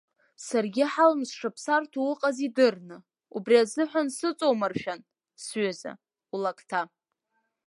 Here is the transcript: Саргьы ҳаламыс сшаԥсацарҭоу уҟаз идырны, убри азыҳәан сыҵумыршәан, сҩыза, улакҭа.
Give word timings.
Саргьы 0.45 0.83
ҳаламыс 0.91 1.29
сшаԥсацарҭоу 1.33 2.05
уҟаз 2.11 2.37
идырны, 2.47 2.97
убри 3.35 3.55
азыҳәан 3.61 4.07
сыҵумыршәан, 4.15 4.99
сҩыза, 5.43 5.91
улакҭа. 6.33 6.81